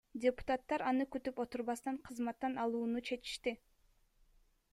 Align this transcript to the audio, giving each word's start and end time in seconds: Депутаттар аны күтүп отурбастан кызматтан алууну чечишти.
Депутаттар 0.21 0.83
аны 0.91 1.05
күтүп 1.15 1.43
отурбастан 1.45 2.01
кызматтан 2.09 2.59
алууну 2.65 3.05
чечишти. 3.11 3.55